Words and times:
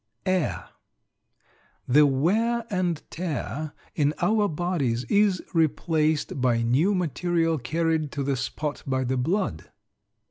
AIR. 0.25 0.65
The 1.87 2.07
wear 2.07 2.65
and 2.71 3.03
tear 3.11 3.73
in 3.93 4.15
our 4.19 4.47
bodies 4.49 5.03
is 5.09 5.43
replaced 5.53 6.41
by 6.41 6.63
new 6.63 6.95
material 6.95 7.59
carried 7.59 8.11
to 8.13 8.23
the 8.23 8.35
spot 8.35 8.81
by 8.87 9.03
the 9.03 9.17
blood. 9.17 9.69